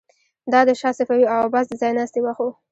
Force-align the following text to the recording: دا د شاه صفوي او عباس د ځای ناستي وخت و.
دا 0.51 0.59
د 0.67 0.69
شاه 0.79 0.95
صفوي 0.99 1.25
او 1.33 1.37
عباس 1.45 1.65
د 1.69 1.73
ځای 1.81 1.91
ناستي 1.97 2.19
وخت 2.23 2.41
و. 2.43 2.47